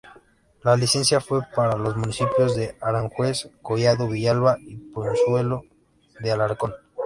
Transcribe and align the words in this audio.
La 0.63 0.75
licencia 0.75 1.21
fue 1.21 1.43
para 1.55 1.77
los 1.77 1.95
municipios 1.95 2.55
de 2.55 2.75
Aranjuez, 2.81 3.51
Collado 3.61 4.07
Villalba 4.07 4.57
y 4.59 4.77
Pozuelo 4.77 5.61
de 6.19 6.31
Alarcón. 6.31 6.73